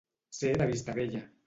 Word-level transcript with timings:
Ser 0.37 0.53
de 0.57 0.69
Vistabella. 0.73 1.23